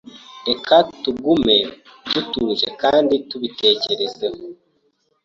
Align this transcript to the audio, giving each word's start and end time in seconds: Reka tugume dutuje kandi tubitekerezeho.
Reka 0.47 0.75
tugume 1.01 1.57
dutuje 2.13 2.67
kandi 2.81 3.15
tubitekerezeho. 3.29 4.41